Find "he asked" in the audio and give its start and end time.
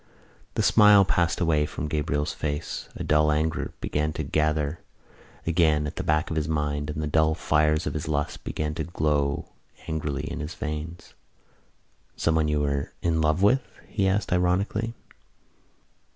13.89-14.33